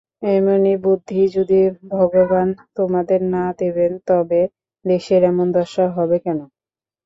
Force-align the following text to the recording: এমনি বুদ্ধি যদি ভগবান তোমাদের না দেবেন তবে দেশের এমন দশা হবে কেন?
এমনি 0.31 0.73
বুদ্ধি 0.83 1.21
যদি 1.35 1.59
ভগবান 1.93 2.47
তোমাদের 2.77 3.19
না 3.33 3.45
দেবেন 3.59 3.91
তবে 4.07 4.41
দেশের 4.85 5.21
এমন 5.31 5.47
দশা 5.57 5.85
হবে 5.95 6.17
কেন? 6.25 6.39